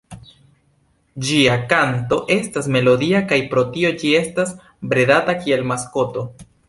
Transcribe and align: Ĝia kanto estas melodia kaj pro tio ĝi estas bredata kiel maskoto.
Ĝia 1.27 1.57
kanto 1.73 2.19
estas 2.37 2.69
melodia 2.77 3.21
kaj 3.33 3.39
pro 3.53 3.67
tio 3.77 3.93
ĝi 4.05 4.15
estas 4.21 4.57
bredata 4.95 5.37
kiel 5.45 5.69
maskoto. 5.75 6.27